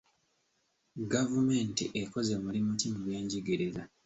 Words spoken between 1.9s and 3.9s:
ekoze mulimu ki mu byenjigiriza?